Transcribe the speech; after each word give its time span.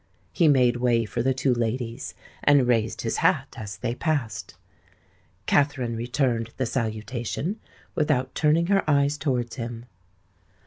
He 0.33 0.47
made 0.47 0.77
way 0.77 1.05
for 1.05 1.21
the 1.21 1.31
two 1.31 1.53
ladies, 1.53 2.15
and 2.43 2.65
raised 2.67 3.01
his 3.01 3.17
hat 3.17 3.53
as 3.55 3.77
they 3.77 3.93
passed. 3.93 4.55
Katherine 5.45 5.95
returned 5.95 6.49
the 6.57 6.65
salutation 6.65 7.59
without 7.93 8.33
turning 8.33 8.65
her 8.65 8.83
eyes 8.89 9.15
towards 9.15 9.57
him. 9.57 9.85